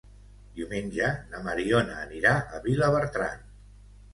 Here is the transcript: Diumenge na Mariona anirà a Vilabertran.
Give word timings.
Diumenge 0.59 1.09
na 1.33 1.41
Mariona 1.49 1.99
anirà 2.07 2.33
a 2.59 2.63
Vilabertran. 2.67 3.49